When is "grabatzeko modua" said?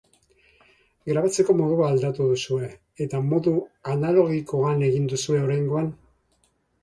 1.09-1.89